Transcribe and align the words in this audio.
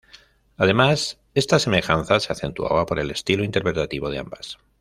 Además, 0.57 1.19
esta 1.35 1.59
semejanza 1.59 2.19
se 2.19 2.33
acentuaba 2.33 2.87
por 2.87 2.97
el 2.97 3.11
estilo 3.11 3.43
interpretativo 3.43 4.09
de 4.09 4.17
ambas. 4.17 4.57